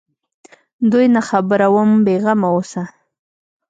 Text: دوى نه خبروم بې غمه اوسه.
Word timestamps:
دوى 0.91 1.05
نه 1.15 1.21
خبروم 1.29 1.89
بې 2.05 2.15
غمه 2.23 2.47
اوسه. 2.53 2.83